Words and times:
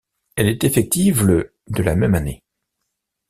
Elle 0.35 0.47
est 0.47 0.63
effective 0.63 1.23
le 1.23 1.53
de 1.67 1.83
la 1.83 1.95
même 1.95 2.15
année. 2.15 2.43